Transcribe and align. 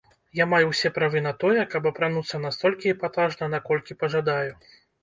Я 0.37 0.45
маю 0.53 0.69
ўсе 0.69 0.91
правы 0.95 1.21
на 1.27 1.33
тое, 1.45 1.67
каб 1.75 1.91
апрануцца 1.91 2.43
настолькі 2.49 2.93
эпатажна, 2.97 3.55
наколькі 3.57 4.01
пажадаю. 4.03 4.53